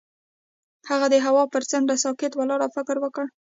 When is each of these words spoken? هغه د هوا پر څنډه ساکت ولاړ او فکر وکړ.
هغه 0.89 1.07
د 1.13 1.15
هوا 1.25 1.43
پر 1.53 1.63
څنډه 1.69 1.95
ساکت 2.03 2.31
ولاړ 2.35 2.59
او 2.65 2.71
فکر 2.77 2.95
وکړ. 3.01 3.25